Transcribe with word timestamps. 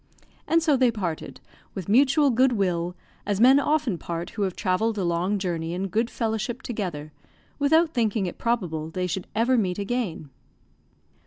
And 0.47 0.63
so 0.63 0.75
they 0.77 0.89
parted, 0.89 1.41
with 1.75 1.87
mutual 1.87 2.31
good 2.31 2.53
will, 2.53 2.95
as 3.23 3.39
men 3.39 3.59
often 3.59 3.99
part 3.99 4.31
who 4.31 4.41
have 4.41 4.55
travelled 4.55 4.97
a 4.97 5.03
long 5.03 5.37
journey 5.37 5.75
in 5.75 5.89
good 5.89 6.09
fellowship 6.09 6.63
together, 6.63 7.13
without 7.59 7.93
thinking 7.93 8.25
it 8.25 8.39
probable 8.39 8.89
they 8.89 9.05
should 9.05 9.27
ever 9.35 9.59
meet 9.59 9.77
again. 9.77 10.31